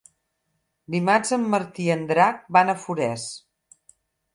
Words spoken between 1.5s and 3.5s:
Martí i en Drac van a Forès.